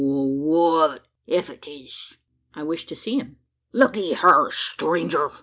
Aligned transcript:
"Wall 0.03 0.33
what 0.35 0.91
o't, 0.93 1.01
ef't 1.27 1.67
is?" 1.67 2.17
"I 2.55 2.63
wish 2.63 2.87
to 2.87 2.95
see 2.95 3.19
him." 3.19 3.37
"Lookee 3.71 4.13
hyur, 4.15 4.49
stranger!" 4.49 5.29